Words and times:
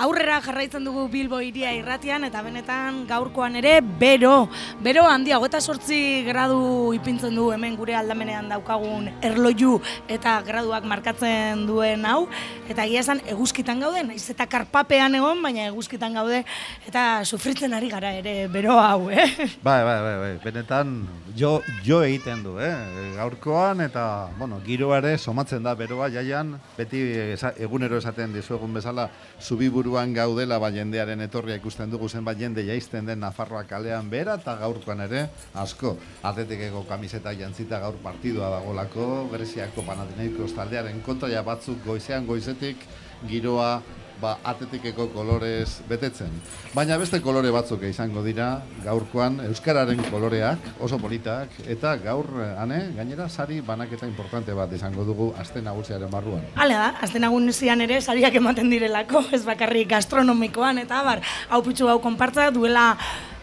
Aurrera 0.00 0.38
jarraitzen 0.40 0.86
dugu 0.88 1.04
Bilbo 1.12 1.36
iria 1.44 1.68
irratian 1.76 2.24
eta 2.24 2.40
benetan 2.42 3.02
gaurkoan 3.06 3.58
ere 3.60 3.74
bero, 4.00 4.48
bero 4.80 5.02
handia, 5.04 5.36
hogeta 5.36 5.60
sortzi 5.60 6.24
gradu 6.24 6.94
ipintzen 6.96 7.36
du 7.36 7.50
hemen 7.52 7.76
gure 7.76 7.94
aldamenean 7.98 8.48
daukagun 8.48 9.10
erloju 9.20 9.74
eta 10.08 10.38
graduak 10.46 10.86
markatzen 10.88 11.66
duen 11.68 12.06
hau 12.08 12.24
eta 12.72 12.86
egia 12.86 13.02
esan 13.04 13.20
eguzkitan 13.28 13.84
gaude, 13.84 14.00
naiz 14.08 14.24
eta 14.32 14.46
karpapean 14.48 15.18
egon, 15.20 15.42
baina 15.44 15.68
eguzkitan 15.68 16.16
gaude 16.16 16.40
eta 16.88 17.04
sufritzen 17.28 17.76
ari 17.76 17.92
gara 17.92 18.14
ere 18.16 18.48
bero 18.48 18.78
hau, 18.80 19.10
eh? 19.12 19.28
Bai, 19.62 19.82
bai, 19.84 19.98
bai, 20.06 20.16
bai. 20.22 20.32
benetan 20.42 20.96
jo, 21.36 21.58
jo 21.84 22.00
egiten 22.06 22.42
du, 22.46 22.56
eh? 22.56 22.72
gaurkoan 23.18 23.84
eta, 23.84 24.30
bueno, 24.38 24.62
giroare 24.64 25.18
somatzen 25.18 25.62
da 25.62 25.76
beroa 25.76 26.08
jaian, 26.08 26.56
beti 26.80 27.04
egunero 27.60 28.00
esaten 28.00 28.32
dizuegun 28.32 28.80
bezala, 28.80 29.10
zubibu 29.36 29.81
buruan 29.82 30.14
gaudela 30.14 30.60
ba 30.62 30.70
jendearen 30.70 31.20
etorria 31.26 31.56
ikusten 31.58 31.90
dugu 31.90 32.06
zenbat 32.08 32.38
jende 32.38 32.62
jaisten 32.62 33.06
den 33.06 33.18
Nafarroa 33.18 33.64
kalean 33.66 34.06
bera 34.10 34.36
eta 34.38 34.54
gaurkoan 34.60 35.00
ere 35.08 35.24
asko. 35.58 35.96
Atletikeko 36.22 36.84
kamiseta 36.86 37.32
jantzita 37.34 37.80
gaur 37.82 37.98
partidua 38.04 38.50
dagolako 38.54 39.26
Greziako 39.32 39.82
Panathinaikos 39.82 40.52
taldearen 40.54 41.02
kontra 41.02 41.32
ja 41.32 41.42
batzuk 41.42 41.82
goizean 41.84 42.30
goizetik 42.30 42.86
giroa 43.26 43.82
ba, 44.22 44.36
atetikeko 44.52 45.08
kolorez 45.12 45.82
betetzen. 45.88 46.30
Baina 46.76 46.96
beste 47.00 47.18
kolore 47.24 47.50
batzuk 47.54 47.82
izango 47.88 48.22
dira, 48.24 48.48
gaurkoan 48.84 49.40
Euskararen 49.48 50.00
koloreak, 50.10 50.70
oso 50.86 50.98
politak, 51.02 51.58
eta 51.74 51.96
gaur, 52.04 52.28
eh, 52.44 52.52
ane, 52.62 52.80
gainera, 52.96 53.28
sari 53.28 53.60
banaketa 53.66 54.06
importante 54.06 54.54
bat 54.54 54.72
izango 54.72 55.06
dugu 55.08 55.32
aste 55.42 55.62
nagusiaren 55.64 56.10
barruan. 56.12 56.46
Hala 56.54 56.78
da, 56.84 56.88
aste 57.08 57.22
nagusian 57.22 57.82
ere, 57.84 58.00
sariak 58.00 58.38
ematen 58.38 58.70
direlako, 58.70 59.26
ez 59.36 59.42
bakarrik 59.48 59.90
gastronomikoan, 59.96 60.82
eta 60.86 61.02
bar, 61.06 61.22
hau 61.50 61.62
pitzu 61.66 61.90
hau 61.90 61.98
konpartza 62.04 62.50
duela 62.54 62.92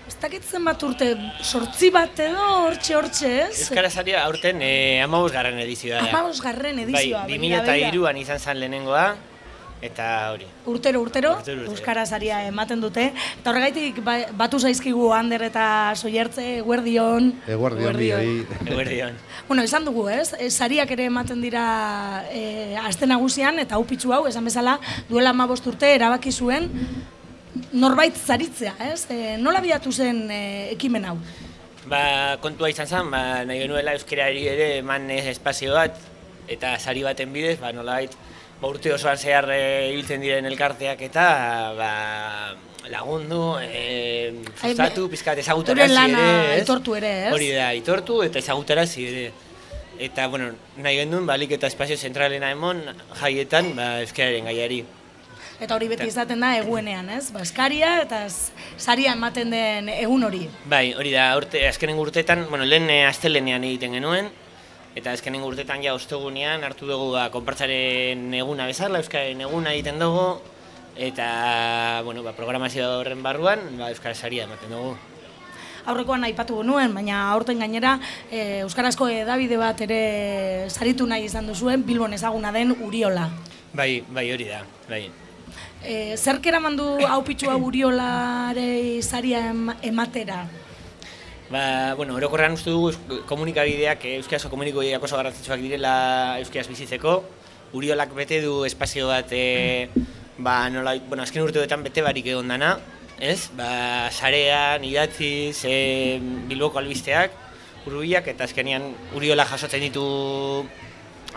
ez 0.09 0.15
dakitzen 0.17 0.63
bat 0.65 0.81
urte, 0.87 1.09
sortzi 1.45 1.91
bat 1.93 2.17
edo, 2.23 2.45
hortxe, 2.65 2.95
hortxe, 2.97 3.33
ez? 3.43 3.65
Euskara 3.67 3.91
zaria 3.93 4.23
aurten 4.25 4.63
eh, 4.65 5.03
amabuz 5.03 5.29
garren 5.35 5.59
edizioa. 5.61 6.01
Amabuz 6.07 6.39
garren 6.41 6.79
edizioa. 6.81 7.27
Bai, 7.27 7.37
2002an 7.37 8.21
izan 8.23 8.41
zan 8.41 8.57
lehenengoa, 8.63 9.03
Eta 9.81 10.31
hori. 10.33 10.45
Urtero, 10.67 10.99
urtero, 10.99 11.37
Euskara 11.69 12.03
zaria 12.05 12.41
ematen 12.47 12.81
dute. 12.83 13.05
Eta 13.39 13.51
horregaitik 13.51 14.01
ba, 14.03 14.17
batu 14.35 14.59
zaizkigu 14.59 15.13
Ander 15.15 15.45
eta 15.47 15.95
Soiertze, 15.95 16.57
Eguerdion. 16.59 17.31
Eguerdion, 17.47 17.99
Eguerdion. 18.65 19.15
bueno, 19.47 19.63
esan 19.63 19.85
dugu, 19.85 20.09
ez? 20.09 20.33
E, 20.37 20.49
zariak 20.49 20.91
ere 20.91 21.05
ematen 21.07 21.39
dira 21.41 22.25
e, 22.31 22.75
aste 22.83 23.07
nagusian, 23.07 23.59
eta 23.63 23.79
hau 23.79 23.85
pitzu 23.87 24.11
hau, 24.13 24.25
esan 24.27 24.45
bezala, 24.45 24.79
duela 25.09 25.31
ma 25.33 25.47
urte 25.47 25.93
erabaki 25.95 26.31
zuen, 26.31 26.69
norbait 27.71 28.15
zaritzea, 28.15 28.75
ez? 28.91 29.05
E, 29.09 29.37
nola 29.39 29.61
biatu 29.61 29.91
zen 29.91 30.29
e, 30.29 30.41
ekimen 30.73 31.05
hau? 31.05 31.17
Ba, 31.87 32.37
kontua 32.43 32.69
izan 32.69 32.87
zen, 32.87 33.11
ba, 33.11 33.45
nahi 33.47 33.63
genuela 33.63 33.95
Euskarari 33.95 34.45
ere 34.47 34.77
eman 34.83 35.09
espazio 35.09 35.73
bat, 35.73 35.95
eta 36.49 36.75
sari 36.77 37.01
baten 37.07 37.31
bidez, 37.31 37.59
ba, 37.61 37.71
nola 37.71 38.01
ba, 38.61 38.67
urte 38.67 38.93
osoan 38.93 39.17
zehar 39.17 39.49
e, 39.55 39.61
ibiltzen 39.93 40.21
diren 40.23 40.47
elkarteak 40.49 41.01
eta 41.09 41.25
ba, 41.77 41.91
lagundu, 42.89 43.57
e, 43.61 44.33
frustratu, 44.59 45.07
pizkat 45.11 45.41
ezagutarazi 45.43 45.99
ere? 46.05 46.61
Itortu 46.63 46.95
ere, 46.99 47.13
ez? 47.27 47.33
Hori 47.35 47.51
da, 47.55 47.71
itortu 47.77 48.21
eta 48.25 48.41
ezagutarazi 48.41 49.07
ere. 49.09 49.27
Eta, 49.99 50.29
bueno, 50.31 50.53
nahi 50.79 51.01
gendun, 51.01 51.25
balik 51.27 51.51
eta 51.57 51.67
espazio 51.67 51.97
zentralena 51.97 52.53
emon 52.55 52.79
jaietan, 53.19 53.73
ba, 53.75 53.91
euskararen 54.05 54.47
gaiari. 54.47 54.83
Eta 55.59 55.75
hori 55.75 55.89
beti 55.91 56.05
izaten 56.07 56.39
da 56.39 56.53
eguenean, 56.55 57.09
ez? 57.11 57.33
Baskaria 57.35 57.97
eta 58.05 58.21
saria 58.31 59.11
ematen 59.11 59.51
den 59.51 59.89
egun 59.91 60.23
hori. 60.23 60.45
Bai, 60.71 60.93
hori 60.95 61.11
da, 61.11 61.33
urte, 61.35 61.65
azkenen 61.67 61.99
urteetan, 61.99 62.45
bueno, 62.47 62.63
lehen 62.63 62.87
eh, 62.93 63.01
astelenean 63.09 63.65
egiten 63.67 63.97
genuen, 63.97 64.31
eta 64.99 65.13
ezkenen 65.15 65.43
urtetan 65.47 65.83
ja 65.83 65.93
ostegunean 65.95 66.63
hartu 66.67 66.87
dugu 66.89 67.13
ba, 67.15 67.29
konpartzaren 67.31 68.33
eguna 68.35 68.67
bezala, 68.67 68.99
Euskaren 68.99 69.39
eguna 69.45 69.71
egiten 69.75 69.99
dugu, 70.01 70.41
eta 70.99 72.01
bueno, 72.03 72.23
ba, 72.25 72.33
programazio 72.35 72.87
horren 72.99 73.23
barruan 73.23 73.63
ba, 73.79 73.93
Euskara 73.93 74.15
saria 74.15 74.47
ematen 74.49 74.75
dugu. 74.75 74.97
Aurrekoan 75.89 76.25
aipatu 76.27 76.59
nuen, 76.67 76.91
baina 76.93 77.21
aurten 77.31 77.63
gainera 77.63 77.95
e, 78.27 78.59
Euskarazko 78.65 79.07
edabide 79.09 79.57
bat 79.57 79.79
ere 79.87 80.01
saritu 80.67 81.07
nahi 81.07 81.29
izan 81.29 81.47
duzuen 81.47 81.85
Bilbon 81.87 82.13
ezaguna 82.13 82.51
den 82.51 82.75
Uriola. 82.75 83.29
Bai, 83.73 84.03
bai 84.11 84.27
hori 84.33 84.49
da, 84.51 84.65
bai. 84.89 85.05
E, 85.79 86.17
zerkera 86.17 86.59
mandu 86.59 86.97
hau 87.07 87.21
pitxua 87.23 87.55
Uriolare 87.69 88.99
saria 89.01 89.47
ematera? 89.81 90.43
Ba, 91.49 91.95
bueno, 91.97 92.13
orokorrean 92.13 92.53
uste 92.53 92.69
dugu 92.69 92.91
komunikabideak, 93.25 94.03
eh, 94.05 94.17
euskarazko 94.19 94.51
komunikabideak 94.53 95.01
oso 95.01 95.17
garrantzitsuak 95.17 95.63
direla 95.63 96.37
euskaraz 96.43 96.67
bizitzeko. 96.69 97.23
Uriolak 97.73 98.13
bete 98.13 98.37
du 98.43 98.65
espazio 98.67 99.07
bat, 99.09 99.31
e, 99.33 99.89
ba, 100.37 100.69
nola, 100.69 100.93
bueno, 101.09 101.23
azken 101.25 101.41
urteetan 101.41 101.81
bete 101.81 102.03
barik 102.05 102.29
egon 102.29 102.53
dana, 102.53 102.75
ez? 103.17 103.49
Ba, 103.57 104.11
sarean, 104.11 104.85
idatziz, 104.85 105.65
e, 105.65 106.19
bilboko 106.51 106.77
albisteak, 106.77 107.33
urbiak, 107.89 108.29
eta 108.29 108.45
azkenean 108.45 108.85
Uriola 109.17 109.47
jasotzen 109.49 109.81
ditu 109.81 110.05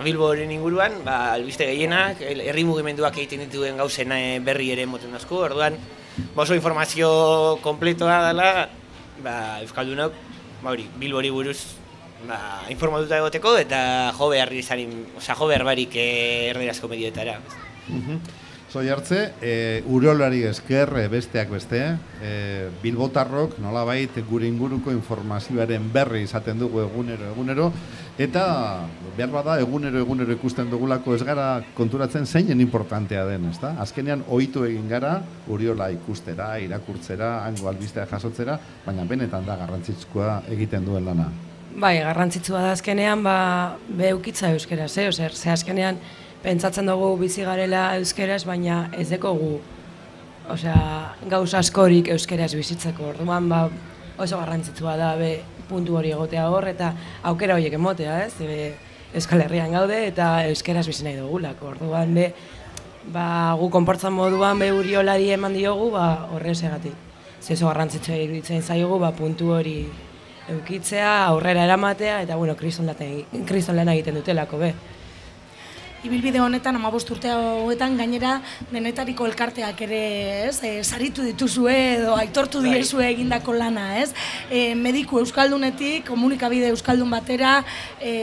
Bilbo 0.02 0.28
horren 0.28 0.52
inguruan, 0.52 1.00
ba, 1.06 1.32
albiste 1.38 1.64
gehienak, 1.68 2.20
herri 2.20 2.64
mugimenduak 2.68 3.16
egiten 3.16 3.46
dituen 3.46 3.80
gauzen 3.80 4.12
berri 4.44 4.70
ere 4.72 4.86
moten 4.88 5.12
asko, 5.16 5.40
orduan, 5.48 5.76
ba, 6.34 6.44
oso 6.44 6.56
informazio 6.56 7.10
kompletoa 7.64 8.20
dela, 8.28 8.52
ba, 9.22 9.60
Euskaldunok, 9.60 10.12
ba 10.62 10.70
hori, 10.70 10.86
Bilbori 10.98 11.30
buruz 11.34 11.58
ba, 12.28 12.38
informatuta 12.70 13.18
egoteko 13.18 13.56
eta 13.60 13.82
jo 14.16 14.30
behar 14.32 14.52
izanin, 14.56 14.94
oza, 15.18 15.36
jo 15.38 15.50
behar 15.50 15.66
barik 15.68 15.96
eh, 15.98 16.50
erderazko 16.52 16.88
medioetara. 16.92 17.40
Zoi 18.72 18.86
hartze, 18.88 19.34
e, 19.44 19.82
urolari 19.92 20.46
esker 20.48 20.88
besteak 21.12 21.50
beste, 21.52 21.80
e, 22.24 22.70
bilbotarrok 22.80 23.58
nolabait 23.60 24.14
gure 24.30 24.48
inguruko 24.48 24.94
informazioaren 24.94 25.90
berri 25.92 26.22
izaten 26.24 26.62
dugu 26.62 26.80
egunero 26.80 27.28
egunero, 27.34 27.66
eta 28.22 28.44
behar 29.16 29.30
bada 29.32 29.58
egunero 29.60 29.98
egunero 30.00 30.32
ikusten 30.32 30.70
dugulako 30.70 31.16
ez 31.16 31.22
gara 31.26 31.62
konturatzen 31.76 32.26
zeinen 32.26 32.60
importantea 32.60 33.24
den, 33.28 33.48
ezta? 33.50 33.74
Azkenean 33.82 34.24
ohitu 34.28 34.64
egin 34.68 34.88
gara 34.88 35.16
uriola 35.48 35.90
ikustera, 35.92 36.54
irakurtzera, 36.62 37.32
hango 37.46 37.68
albistea 37.68 38.06
jasotzera, 38.10 38.58
baina 38.86 39.04
benetan 39.08 39.46
da 39.46 39.56
garrantzitsua 39.64 40.42
egiten 40.54 40.86
duen 40.86 41.04
lana. 41.08 41.28
Bai, 41.72 41.98
garrantzitsua 42.04 42.60
da 42.62 42.72
azkenean, 42.76 43.22
ba, 43.24 43.36
beukitza 43.88 44.52
euskera, 44.52 44.88
ze, 44.88 45.10
ze 45.12 45.50
azkenean, 45.50 45.98
pentsatzen 46.42 46.86
dugu 46.86 47.14
bizi 47.20 47.46
garela 47.48 47.94
euskeraz, 47.96 48.44
baina 48.44 48.88
ez 48.92 49.08
gu 49.20 49.60
osea, 50.50 51.14
gauz 51.30 51.54
askorik 51.54 52.08
euskeraz 52.12 52.52
bizitzeko. 52.54 53.12
Orduan 53.14 53.48
ba, 53.48 53.68
oso 54.18 54.38
garrantzitsua 54.38 54.96
da 54.96 55.14
be, 55.16 55.40
puntu 55.68 55.96
hori 55.96 56.12
egotea 56.12 56.48
hor 56.50 56.68
eta 56.68 56.92
aukera 57.30 57.56
horiek 57.56 57.76
emotea, 57.78 58.24
ez? 58.26 58.34
Be, 58.38 58.72
Euskal 59.12 59.42
Herrian 59.44 59.74
gaude 59.74 59.98
eta 60.08 60.46
euskeraz 60.48 60.86
bizi 60.88 61.04
nahi 61.04 61.18
dugulako. 61.18 61.74
Orduan 61.74 62.14
be, 62.16 62.30
ba, 63.12 63.52
gu 63.60 63.68
konportzan 63.72 64.14
moduan 64.16 64.58
be 64.58 64.70
uriolari 64.72 65.28
eman 65.34 65.52
diogu, 65.56 65.90
ba, 65.92 66.28
horrez 66.32 66.62
egatik. 66.62 66.96
Zezo 67.42 67.68
garrantzitsua 67.68 68.16
iruditzen 68.22 68.62
zaigu, 68.62 68.98
ba, 69.02 69.12
puntu 69.16 69.52
hori 69.52 69.76
eukitzea, 70.52 71.26
aurrera 71.26 71.66
eramatea, 71.68 72.22
eta, 72.24 72.36
bueno, 72.40 72.56
kriston 72.56 72.88
lana 73.76 73.94
egiten 73.94 74.16
dutelako, 74.18 74.58
be 74.58 74.72
ibilbide 76.06 76.40
honetan 76.42 76.76
amabost 76.76 77.10
urte 77.14 77.30
hauetan 77.30 77.96
gainera 78.00 78.38
denetariko 78.72 79.26
elkarteak 79.28 79.84
ere, 79.86 80.00
ez? 80.48 80.56
E, 80.66 80.72
saritu 80.82 81.26
dituzue 81.26 81.76
edo 81.98 82.16
aitortu 82.18 82.62
bai. 82.62 82.74
diezue 82.74 83.06
egindako 83.10 83.54
lana, 83.58 83.86
ez? 84.02 84.10
E, 84.50 84.72
mediku 84.74 85.22
euskaldunetik, 85.22 86.06
komunikabide 86.08 86.72
euskaldun 86.74 87.10
batera, 87.14 87.60
e, 88.00 88.16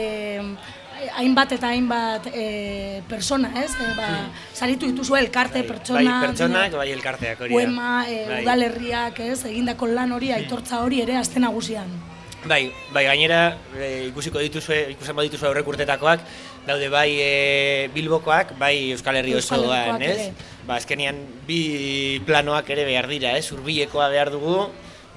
hainbat 1.16 1.54
eta 1.56 1.70
hainbat 1.72 2.28
e, 2.34 3.02
persona, 3.08 3.52
ez? 3.62 3.72
E, 3.72 3.88
ba, 3.96 4.10
saritu 4.52 4.90
dituzue 4.90 5.20
elkarte, 5.24 5.62
bai, 5.62 5.68
pertsona... 5.72 6.04
Bai, 6.04 6.28
pertsonak, 6.28 6.78
bai, 6.82 6.88
elkarteak 6.98 7.44
hori. 7.46 7.56
Uema, 7.56 8.04
e, 8.08 8.22
bai. 8.28 8.42
udalerriak, 8.44 9.24
ez? 9.24 9.40
Egindako 9.48 9.88
lan 9.94 10.12
hori, 10.16 10.34
aitortza 10.36 10.84
hori 10.84 11.00
ere 11.06 11.16
azten 11.20 11.48
nagusian. 11.48 12.09
Bai, 12.48 12.72
bai 12.88 13.04
gainera 13.04 13.58
e, 13.76 14.06
ikusiko 14.08 14.40
dituzue, 14.40 14.78
ikusen 14.94 15.16
badituzue 15.16 15.48
aurrek 15.50 15.66
urtetakoak, 15.68 16.22
daude 16.64 16.88
bai 16.88 17.10
e, 17.20 17.88
Bilbokoak, 17.92 18.54
bai 18.60 18.92
Euskal 18.94 19.18
Herri 19.20 19.34
osoan, 19.36 20.00
ez? 20.00 20.30
Ba, 20.64 20.78
azkenian 20.78 21.20
bi 21.46 22.20
planoak 22.24 22.70
ere 22.72 22.86
behar 22.88 23.10
dira, 23.12 23.34
ez? 23.36 23.50
Urbilekoa 23.52 24.08
behar 24.14 24.32
dugu, 24.32 24.56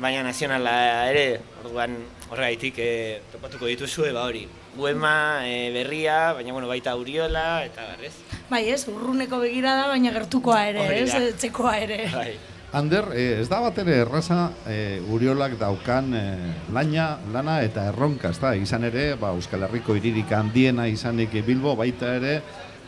baina 0.04 0.24
nazionala 0.25 0.75
ere, 1.14 1.40
orduan 1.64 1.96
horregaitik 2.28 2.84
e, 2.84 2.92
topatuko 3.31 3.72
dituzue, 3.72 4.12
ba 4.12 4.28
hori, 4.28 4.44
Guema, 4.75 5.46
e, 5.48 5.70
Berria, 5.72 6.34
baina 6.36 6.52
bueno, 6.52 6.68
baita 6.68 6.98
Uriola, 7.00 7.64
eta 7.64 7.88
bar, 7.88 8.04
ez? 8.04 8.42
Bai, 8.50 8.66
ez, 8.74 8.81
urruneko 8.92 9.40
begirada, 9.46 9.88
baina 9.94 10.12
gertukoa 10.12 10.66
ere, 10.74 10.90
ez, 11.00 11.12
da. 11.14 11.24
etxekoa 11.31 11.78
ere. 11.86 12.02
Bai. 12.12 12.34
Ander, 12.74 13.06
eh, 13.14 13.38
ez 13.38 13.46
da 13.52 13.60
bat 13.62 13.78
ere 13.84 14.00
erraza 14.02 14.48
eh, 14.66 14.98
Uriolak 15.14 15.60
daukan 15.60 16.08
eh, 16.18 16.54
laina, 16.74 17.20
lana 17.30 17.60
eta 17.62 17.84
erronka, 17.92 18.31
ez 18.34 18.40
da? 18.42 18.56
Izan 18.58 18.88
ere, 18.90 19.12
ba, 19.22 19.30
Euskal 19.38 19.68
Herriko 19.68 19.94
hiririk 19.94 20.31
handiena 20.34 20.88
izanik 20.90 21.36
Bilbo, 21.46 21.75
baita 21.78 22.16
ere, 22.18 22.40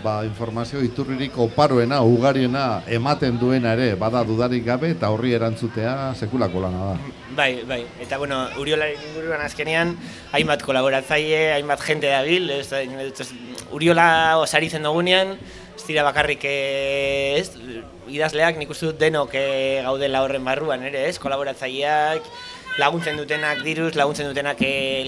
ba, 0.02 0.16
informazio 0.26 0.82
iturririk 0.82 1.38
oparoena, 1.38 2.00
ugariena 2.02 2.82
ematen 2.90 3.38
duena 3.38 3.76
ere, 3.78 3.92
bada 3.94 4.24
dudarik 4.26 4.66
gabe 4.66 4.90
eta 4.96 5.12
horri 5.14 5.36
erantzutea 5.38 6.16
sekulako 6.18 6.66
lana 6.66 6.88
da. 6.90 7.14
Bai, 7.38 7.52
bai. 7.70 7.84
Eta 8.02 8.18
bueno, 8.18 8.42
Uriolaren 8.58 9.06
inguruan 9.12 9.46
azkenean 9.46 9.94
hainbat 10.34 10.66
kolaboratzaile, 10.66 11.52
hainbat 11.60 11.86
jente 11.86 12.10
dabil, 12.10 12.50
ez, 12.58 13.30
Uriola 13.76 14.40
osaritzen 14.42 14.86
dugunean, 14.86 15.38
ez 15.76 15.84
dira 15.88 16.04
bakarrik 16.08 16.44
eh, 16.48 17.40
ez, 17.40 17.52
idazleak 18.08 18.58
nik 18.60 18.72
uste 18.72 18.90
dut 18.90 19.00
denok 19.00 19.36
eh, 19.36 19.82
gaudela 19.86 20.24
horren 20.24 20.46
barruan 20.46 20.84
ere, 20.88 21.08
ez, 21.10 21.18
kolaboratzaileak, 21.22 22.28
laguntzen 22.80 23.18
dutenak 23.20 23.62
diruz, 23.64 23.94
laguntzen 23.96 24.30
dutenak 24.32 24.62
eh, 24.66 25.08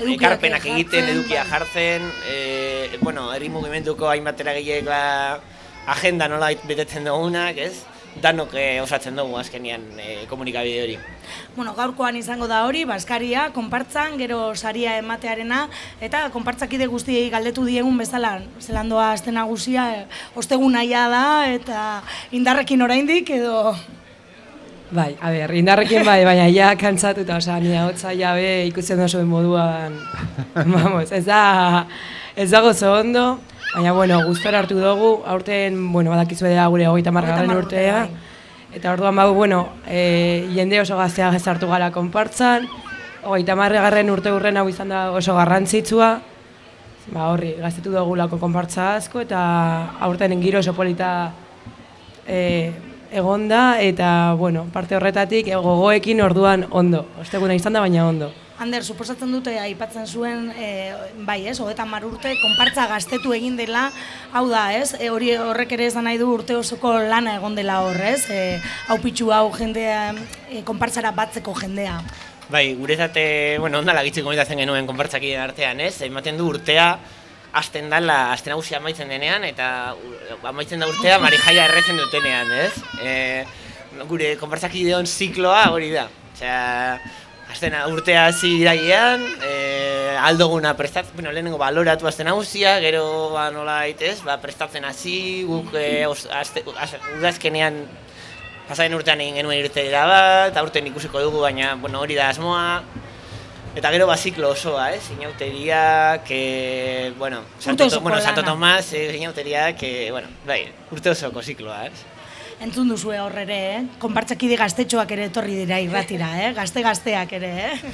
Edukiak 0.00 0.16
ekarpenak 0.16 0.66
egiten, 0.72 1.08
edukia 1.14 1.44
jartzen, 1.50 2.06
eh, 2.30 2.98
bueno, 3.00 3.28
herri 3.34 3.50
mugimenduko 3.52 4.10
hainbat 4.10 4.40
eragileek 4.42 4.86
ba, 4.88 5.02
agenda 5.90 6.28
nola 6.30 6.50
betetzen 6.66 7.06
dugunak, 7.06 7.58
ez? 7.58 7.84
Danok 8.18 8.56
eh, 8.58 8.80
osatzen 8.82 9.14
dugu 9.14 9.36
azkenean 9.38 9.84
eh, 10.02 10.24
komunikabide 10.28 10.82
hori. 10.82 10.96
Bueno, 11.54 11.76
gaurkoan 11.76 12.16
izango 12.18 12.48
da 12.50 12.64
hori, 12.66 12.82
Baskaria, 12.84 13.46
konpartzan, 13.54 14.16
gero 14.18 14.50
saria 14.56 14.96
ematearena, 14.98 15.68
eta 16.02 16.24
konpartzakide 16.34 16.88
guztiei 16.90 17.28
galdetu 17.30 17.64
diegun 17.68 17.96
bezala, 18.02 18.40
zelandoa 18.60 19.12
azte 19.14 19.32
nagusia, 19.32 19.86
eh, 19.94 20.20
ostegun 20.34 20.74
naia 20.74 21.06
da, 21.12 21.24
eta 21.54 21.80
indarrekin 22.34 22.82
oraindik, 22.82 23.30
edo... 23.38 23.76
Bai, 24.90 25.14
a 25.22 25.30
ber, 25.30 25.54
indarrekin 25.54 26.02
bai, 26.02 26.24
baina 26.26 26.48
ja 26.50 26.72
kantzatuta, 26.74 27.36
osea, 27.38 27.60
ni 27.62 27.76
ahotsa 27.78 28.10
jabe 28.18 28.66
ikusten 28.66 28.98
duzuen 28.98 29.30
moduan, 29.30 29.94
vamos, 30.74 31.12
ez 31.14 31.22
da, 31.28 31.86
ez 32.34 32.50
dago 32.50 32.74
zo 32.74 32.96
ondo, 32.98 33.28
baina, 33.74 33.92
bueno, 33.92 34.24
gustora 34.26 34.58
hartu 34.58 34.78
dugu, 34.80 35.22
aurten, 35.26 35.92
bueno, 35.92 36.10
badakizu 36.10 36.46
dela 36.46 36.66
gure 36.66 36.88
hogeita 36.88 37.12
margarren 37.12 37.46
30 37.50 37.58
urte, 37.58 37.76
urtea, 37.76 38.00
bai. 38.00 38.76
eta 38.76 38.92
orduan 38.92 39.16
bau, 39.16 39.32
bueno, 39.34 39.68
e, 39.86 40.48
jende 40.54 40.80
oso 40.80 40.96
gaztea 40.96 41.30
gezartu 41.30 41.68
gara 41.70 41.90
konpartzan, 41.94 42.66
hogeita 43.22 43.56
margarren 43.56 44.10
urte 44.10 44.32
hurren 44.32 44.56
hau 44.56 44.68
izan 44.68 44.90
da 44.90 45.10
oso 45.12 45.34
garrantzitsua, 45.38 46.10
ba 47.14 47.30
horri, 47.32 47.54
gaztetu 47.60 47.94
dugulako 47.94 48.38
konpartza 48.38 48.94
asko, 48.96 49.22
eta 49.22 49.40
aurten 50.00 50.40
giro 50.42 50.60
oso 50.60 50.74
polita 50.74 51.32
e, 52.26 52.72
egonda 53.12 53.80
eta 53.82 54.34
bueno, 54.38 54.66
parte 54.72 54.96
horretatik 54.96 55.50
gogoekin 55.50 56.20
orduan 56.22 56.66
ondo. 56.70 57.06
Osteguna 57.20 57.54
izan 57.54 57.74
da 57.74 57.82
baina 57.82 58.06
ondo. 58.06 58.30
Ander, 58.60 58.84
suposatzen 58.84 59.30
dute 59.32 59.54
aipatzen 59.56 60.04
zuen, 60.04 60.50
e, 60.52 60.66
bai 61.24 61.38
ez, 61.48 61.54
hogeita 61.62 61.86
mar 61.88 62.04
urte, 62.04 62.34
konpartza 62.42 62.84
gaztetu 62.90 63.32
egin 63.32 63.54
dela, 63.56 63.86
hau 64.36 64.42
da 64.50 64.66
ez, 64.76 64.90
e, 64.98 65.08
hori 65.08 65.30
horrek 65.40 65.70
ere 65.78 65.86
esan 65.88 66.04
nahi 66.04 66.18
du 66.20 66.26
urte 66.28 66.58
osoko 66.58 66.92
lana 67.00 67.38
egon 67.38 67.56
dela 67.56 67.78
horrez, 67.86 68.26
e, 68.28 68.58
hau 68.92 68.98
pitxu 69.00 69.30
hau 69.32 69.46
jendea, 69.54 70.02
e, 70.50 70.60
konpartzara 70.68 71.14
batzeko 71.16 71.54
jendea. 71.56 71.94
Bai, 72.52 72.74
guretzate, 72.76 73.24
bueno, 73.64 73.80
ondala 73.80 74.04
gitzik 74.04 74.26
komentatzen 74.28 74.60
genuen 74.60 74.84
konpartzakien 74.90 75.40
artean, 75.40 75.80
ez? 75.80 75.94
Ematen 76.04 76.36
du 76.36 76.50
urtea 76.52 76.90
hasten 77.56 77.88
dala, 77.88 78.18
hasten 78.34 78.52
nagusia 78.52 78.76
amaitzen 78.76 79.08
denean, 79.08 79.48
eta 79.48 79.94
amaitzen 80.52 80.84
da 80.84 80.90
urtea 80.90 81.16
marijaia 81.24 81.64
erretzen 81.70 81.96
dutenean, 81.96 82.52
ez? 82.66 82.74
E, 83.00 83.16
gure 84.10 84.34
konpartzakideon 84.36 85.08
zikloa 85.08 85.70
hori 85.72 85.94
da. 85.96 86.10
Osea, 86.34 86.60
hasten 87.50 87.74
urtea 87.90 88.26
hasi 88.30 88.56
irailean, 88.62 89.24
e, 89.42 90.16
aldoguna 90.20 90.76
prestatzen, 90.78 91.14
bueno, 91.14 91.32
lehenengo 91.32 91.58
baloratu 91.58 92.06
hasten 92.06 92.30
nagusia, 92.30 92.78
gero 92.80 93.30
ba 93.34 93.50
nola 93.50 93.86
ez, 93.86 94.20
ba 94.22 94.38
prestatzen 94.40 94.84
hasi, 94.84 95.42
guk 95.48 95.74
e, 95.74 96.06
os, 96.06 96.28
udazkenean 97.18 97.84
Pasaren 98.70 98.94
urtean 98.94 99.18
egin 99.18 99.34
genuen 99.40 99.58
irteera 99.64 100.04
bat, 100.06 100.58
aurten 100.60 100.86
ikusiko 100.86 101.18
dugu, 101.24 101.40
baina 101.42 101.72
bueno, 101.82 101.98
hori 102.04 102.14
da 102.14 102.28
asmoa. 102.30 102.84
Eta 103.74 103.90
gero 103.90 104.06
ba 104.06 104.14
ziklo 104.14 104.52
osoa, 104.54 104.92
eh? 104.94 105.00
Zinauteriak, 105.02 106.30
eh, 106.30 107.10
bueno, 107.18 107.40
Santo, 107.58 107.88
bueno, 107.98 108.20
Santo. 108.20 108.44
Tomas, 108.46 108.92
eh, 108.92 109.08
zinauteriak, 109.10 109.82
eh, 109.82 110.12
bueno, 110.12 110.28
bai, 110.46 110.60
urte 110.94 111.10
osoko 111.10 111.42
zikloa, 111.42 111.86
eh? 111.86 111.90
Entzun 112.60 112.90
duzue 112.92 113.16
horrere, 113.16 113.58
eh? 113.72 113.84
Konpartzakide 114.02 114.58
gaztetxoak 114.60 115.14
ere 115.16 115.30
etorri 115.30 115.54
dira 115.62 115.78
irratira, 115.80 116.28
eh? 116.44 116.50
Gazte-gazteak 116.56 117.36
ere, 117.40 117.52
eh? 117.70 117.78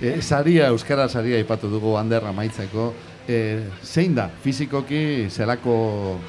E, 0.00 0.22
saria, 0.24 0.70
Euskara 0.72 1.10
saria 1.12 1.36
ipatu 1.42 1.68
dugu 1.68 1.90
Ander 2.00 2.24
amaitzeko. 2.24 2.86
E, 3.28 3.36
zein 3.84 4.14
da, 4.16 4.30
fizikoki 4.40 5.28
zelako 5.28 5.74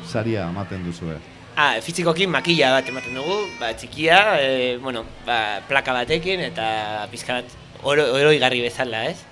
saria 0.04 0.50
ematen 0.52 0.84
duzue? 0.84 1.16
Ah, 1.56 1.78
fizikoki 1.80 2.28
makilla 2.28 2.74
bat 2.76 2.92
ematen 2.92 3.16
dugu, 3.16 3.38
ba, 3.62 3.72
txikia, 3.72 4.18
eh, 4.44 4.78
bueno, 4.84 5.06
ba, 5.24 5.62
plaka 5.70 5.96
batekin 5.96 6.44
eta 6.50 7.08
pizka 7.12 7.40
bat 7.40 7.56
oro, 7.88 8.10
oroigarri 8.18 8.60
bezala, 8.68 9.06
ez? 9.08 9.24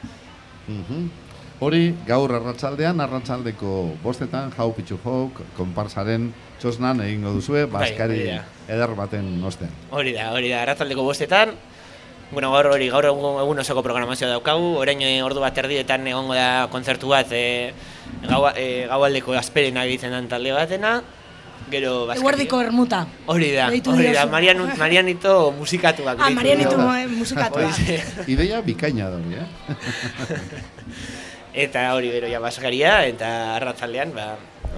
Mhm. 0.71 1.18
Hori, 1.59 1.89
gaur 2.07 2.31
arratsaldean 2.37 3.01
arratsaldeko 3.03 3.71
bostetan, 3.99 4.53
jau 4.55 4.69
pitxu 4.77 4.95
jok, 5.03 5.41
konparsaren 5.57 6.29
txosnan 6.61 7.01
egingo 7.03 7.33
duzue, 7.35 7.65
baskari 7.67 8.21
hori 8.21 8.29
da. 8.29 8.45
eder 8.75 8.93
baten 8.95 9.27
ostean. 9.43 9.73
Hori 9.91 10.13
da, 10.15 10.29
hori 10.31 10.53
da, 10.53 10.61
arratzaldeko 10.63 11.03
bostetan, 11.03 11.51
Bueno, 12.29 12.51
gaur 12.53 12.67
hori, 12.69 12.91
gaur 12.93 13.07
egun, 13.09 13.39
egun 13.41 13.59
osoko 13.63 13.81
programazioa 13.81 14.35
daukagu, 14.35 14.75
orain 14.77 14.99
eh, 15.01 15.15
ordu 15.25 15.41
bat 15.41 15.55
erdietan 15.57 16.05
egongo 16.11 16.35
da 16.37 16.67
kontzertu 16.69 17.09
bat 17.09 17.31
e, 17.33 17.71
gau, 18.21 18.43
e, 18.53 18.85
gaualdeko 18.85 19.33
asperena 19.33 19.81
egiten 19.89 20.13
den 20.13 20.27
talde 20.29 20.53
batena, 20.53 20.91
gero 21.73 22.05
baskari. 22.05 22.21
Eguerdiko 22.21 22.59
ermuta. 22.61 22.99
Hori 23.25 23.49
da, 23.55 23.71
hori 23.73 24.13
da. 24.13 24.27
Marian, 24.29 24.61
Marianito 24.77 25.33
musikatuak. 25.57 26.21
Ah, 26.21 26.29
Marianito 26.29 26.77
musikatuak. 27.15 28.29
Ideia 28.29 28.61
bikaina 28.61 29.09
da 29.09 29.17
hori, 29.17 29.41
eh? 29.41 29.47
Eta 31.59 31.81
hori 31.91 32.07
gero 32.13 32.27
ja 32.31 32.39
baskaria, 32.39 32.91
eta 33.09 33.29
arratzaldean, 33.57 34.13
ba, 34.15 34.29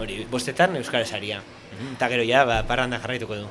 hori, 0.02 0.24
bostetan 0.32 0.74
Euskara 0.80 1.06
saria. 1.06 1.38
Eta 1.92 2.08
gero 2.10 2.26
ja, 2.26 2.42
ba, 2.50 2.64
parranda 2.66 2.98
jarraituko 3.04 3.38
du. 3.38 3.50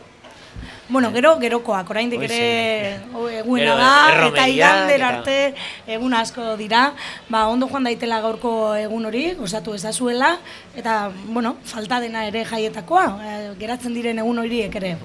Bueno, 0.90 1.12
gero, 1.14 1.36
gerokoak, 1.38 1.90
oraindik 1.92 2.24
ere 2.26 2.98
eguna 3.38 3.74
da, 3.78 3.90
eta 4.26 4.46
igander 4.50 5.02
arte 5.06 5.36
egun 5.86 6.16
asko 6.18 6.56
dira. 6.58 6.96
Ba, 7.30 7.44
ondo 7.46 7.68
joan 7.70 7.86
daitela 7.86 8.18
gaurko 8.24 8.74
egun 8.74 9.06
hori, 9.06 9.22
osatu 9.38 9.74
ezazuela, 9.78 10.32
eta, 10.74 11.12
bueno, 11.28 11.54
falta 11.62 12.00
dena 12.02 12.24
ere 12.26 12.42
jaietakoa, 12.48 13.04
eh, 13.22 13.38
geratzen 13.60 13.94
diren 13.94 14.18
egun 14.18 14.42
horiek 14.42 14.74
ere. 14.82 14.96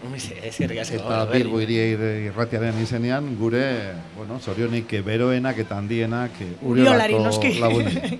Eskerrik 0.50 0.82
asko. 0.82 1.04
Eta. 1.04 1.22
Bilbo 1.30 1.62
irratiaren 1.62 2.82
izenean, 2.82 3.36
gure, 3.38 3.94
bueno, 4.18 4.40
zorionik 4.42 4.98
beroenak 5.06 5.62
eta 5.68 5.78
handienak 5.78 6.42
eh, 6.42 6.52
Uriolako 6.66 7.24
noski. 7.30 7.56
lagunei. 7.62 8.20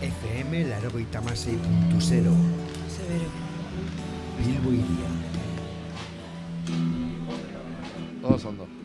FM 0.00 0.64
larogeita 0.70 1.18
hamasei 1.18 1.58
puntu 1.58 2.00
zero, 2.00 2.32
Zebero. 2.88 3.49
Bilbo 4.46 4.72
iria. 4.72 5.08
Oso 8.22 8.48
ondo. 8.48 8.79